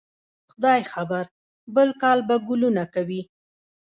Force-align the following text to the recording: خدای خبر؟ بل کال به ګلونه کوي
خدای 0.51 0.81
خبر؟ 0.91 1.25
بل 1.75 1.89
کال 2.01 2.19
به 2.27 2.35
ګلونه 2.47 2.83
کوي 2.93 3.21